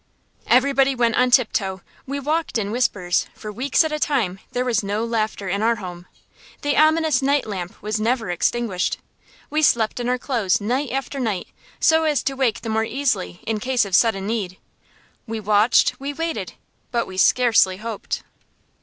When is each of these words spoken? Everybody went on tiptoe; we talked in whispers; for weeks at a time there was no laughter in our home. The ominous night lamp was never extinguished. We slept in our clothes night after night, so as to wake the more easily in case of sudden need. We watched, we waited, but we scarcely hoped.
Everybody 0.47 0.95
went 0.95 1.15
on 1.15 1.29
tiptoe; 1.29 1.81
we 2.07 2.19
talked 2.19 2.57
in 2.57 2.71
whispers; 2.71 3.27
for 3.35 3.51
weeks 3.51 3.83
at 3.83 3.91
a 3.91 3.99
time 3.99 4.39
there 4.51 4.65
was 4.65 4.81
no 4.83 5.05
laughter 5.05 5.47
in 5.47 5.61
our 5.61 5.75
home. 5.75 6.07
The 6.63 6.75
ominous 6.75 7.21
night 7.21 7.45
lamp 7.45 7.79
was 7.83 7.99
never 7.99 8.31
extinguished. 8.31 8.97
We 9.51 9.61
slept 9.61 9.99
in 9.99 10.09
our 10.09 10.17
clothes 10.17 10.59
night 10.59 10.89
after 10.91 11.19
night, 11.19 11.49
so 11.79 12.05
as 12.05 12.23
to 12.23 12.33
wake 12.35 12.61
the 12.61 12.69
more 12.69 12.83
easily 12.83 13.41
in 13.45 13.59
case 13.59 13.85
of 13.85 13.93
sudden 13.95 14.25
need. 14.25 14.57
We 15.27 15.39
watched, 15.39 15.99
we 15.99 16.13
waited, 16.13 16.53
but 16.89 17.05
we 17.05 17.15
scarcely 17.17 17.77
hoped. 17.77 18.23